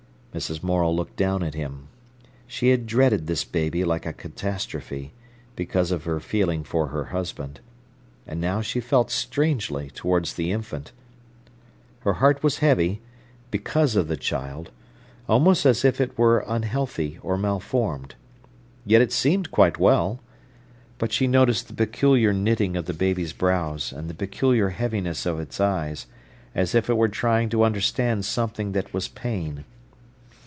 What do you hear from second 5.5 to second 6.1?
because of